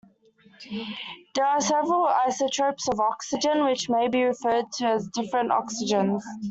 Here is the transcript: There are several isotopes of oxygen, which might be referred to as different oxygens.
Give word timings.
There 1.35 1.45
are 1.45 1.61
several 1.61 2.07
isotopes 2.07 2.87
of 2.89 2.99
oxygen, 2.99 3.63
which 3.65 3.87
might 3.87 4.09
be 4.11 4.23
referred 4.23 4.65
to 4.77 4.85
as 4.87 5.07
different 5.09 5.51
oxygens. 5.51 6.23